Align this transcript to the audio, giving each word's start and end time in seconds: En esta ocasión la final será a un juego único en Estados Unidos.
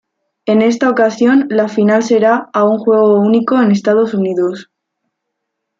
En 0.47 0.63
esta 0.63 0.89
ocasión 0.89 1.45
la 1.51 1.67
final 1.69 2.01
será 2.01 2.49
a 2.53 2.63
un 2.63 2.79
juego 2.79 3.19
único 3.19 3.61
en 3.61 3.69
Estados 3.71 4.15
Unidos. 4.15 4.71